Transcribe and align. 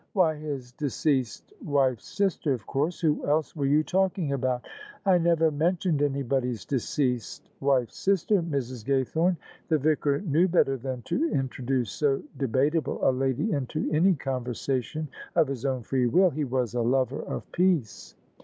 "Why, 0.13 0.33
his 0.35 0.71
deceased 0.71 1.53
wife's 1.63 2.07
sister 2.07 2.53
of 2.53 2.65
course. 2.65 2.99
Who 3.01 3.23
else 3.27 3.55
were 3.55 3.67
you 3.67 3.83
talking 3.83 4.33
about?"" 4.33 4.65
I 5.05 5.19
never 5.19 5.51
mentioned 5.51 6.01
anybody's 6.01 6.65
deceased 6.65 7.51
wife's 7.59 7.97
sister, 7.97 8.41
Mrs. 8.41 8.83
Gaythorne." 8.83 9.37
The 9.67 9.77
Vicar 9.77 10.21
knew 10.21 10.47
better 10.47 10.75
than 10.75 11.03
to 11.03 11.29
introduce 11.29 11.91
so 11.91 12.23
debatable 12.35 12.97
a 13.07 13.11
lady 13.11 13.51
into 13.51 13.91
any 13.91 14.15
conversation 14.15 15.07
of 15.35 15.47
his 15.47 15.65
own 15.65 15.83
free 15.83 16.07
will: 16.07 16.31
he 16.31 16.45
was 16.45 16.73
a 16.73 16.81
lover 16.81 17.21
of 17.21 17.51
peace. 17.51 18.15